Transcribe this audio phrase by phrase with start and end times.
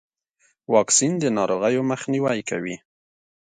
[0.73, 2.75] واکسین د ناروغیو مخنیوی کوي.